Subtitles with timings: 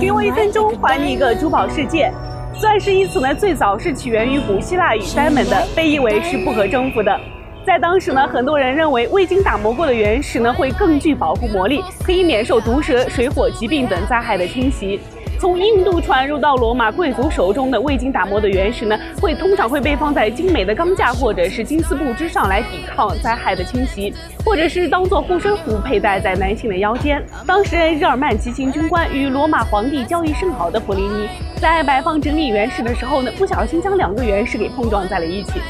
[0.00, 2.12] 给我一分钟，还你一个珠宝世界。
[2.58, 7.20] 钻石一词呢，最早是起源于古希腊语 diamond 的，被译为是不可征服的。
[7.66, 15.00] 在当时呢，很多人认为未经打磨过的原石呢，会更具保护魔力，可以免受毒蛇、水火、疾病等灾害的侵袭。
[15.40, 27.20] 从印度传入到罗马贵族手中的未经打磨的原石呢，会通常会被放在精美的钢架或者是金丝布之上来抵抗灾害的侵袭，或者是当做护身符佩戴在男性的腰间。
[27.48, 35.60] 当时日耳曼骑行军官与罗马皇帝交易甚好的普林尼，在摆放整理原石的时候呢，不小心将两个原石给碰撞在了一起。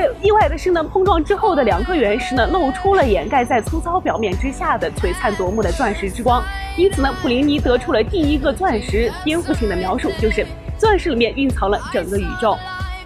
[0.00, 6.40] 这意外的是呢，碰撞之后的两颗原石呢，露出了掩盖在粗糙表面之下的璀璨夺目的钻石之光。
[6.76, 10.46] 因此呢，普林尼得出了第一个钻石颠覆性的描述，就是
[10.78, 12.56] 钻石里面蕴藏了整个宇宙。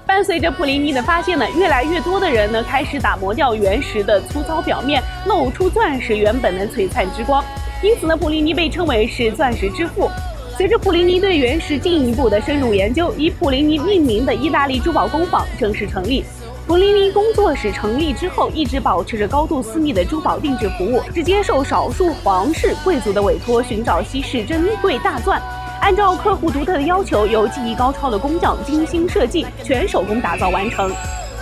[0.05, 7.43] 伴随着普林尼的发现呢，越来越多的人呢开始打磨掉原石的粗糙表面，露出钻石原本的璀璨之光。
[7.83, 10.11] 因此呢，普林尼被称为是钻石之父。
[10.59, 16.23] 随着普林尼对原石进一步的深入研究，以普林尼命名的意大利珠宝工坊正式成立。
[16.67, 25.43] 普林尼工作室成立之后，一直保持着高度私密的珠宝定制服务，只接受少数皇室贵族的委托，寻找稀世珍贵大钻，
[25.81, 30.91] 按照客户独特的要求，由技艺高超的工匠精心设计，全手工打造完成。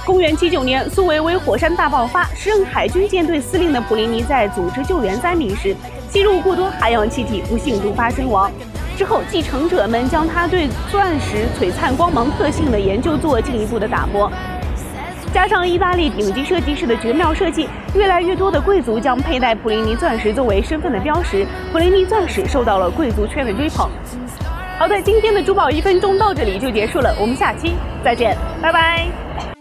[0.07, 5.77] 公元七九年，苏维埃火山大爆发，时任海军舰队司令的普林尼在组织救援灾民时，
[6.11, 8.51] 吸入过多海洋气体，不幸毒发身亡。
[8.97, 14.31] 之后，继承者们将他对钻石璀璨光芒特性的研究做进一步的打磨。
[15.33, 23.89] 加上意大利顶级设计师的绝妙设计，越来越多的贵族将佩戴普林尼钻石作为身份的标识，普林尼钻石受到了贵族圈的追捧。
[24.79, 29.60] 好的，今天的珠宝一分钟到这里就结束了，我们下期再见，拜拜。